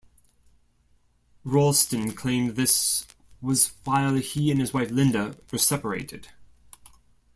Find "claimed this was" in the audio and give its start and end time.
2.13-3.73